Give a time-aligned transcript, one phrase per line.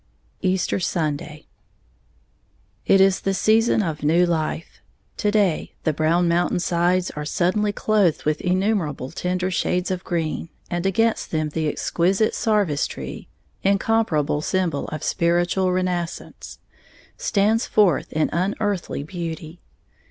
[0.41, 1.45] Easter Sunday.
[2.87, 4.81] It is the season of new life.
[5.17, 10.49] To day the brown mountain sides are suddenly clothed with innumerable tender shades of green,
[10.71, 13.29] and against them the exquisite "sarvice" tree,
[13.61, 16.57] incomparable symbol of spiritual renascence,
[17.15, 19.61] stands forth in unearthly beauty.